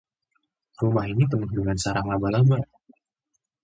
Rumah 0.81 1.05
ini 1.13 1.23
penuh 1.31 1.51
dengan 1.57 1.77
sarang 1.83 2.07
laba-laba. 2.11 2.57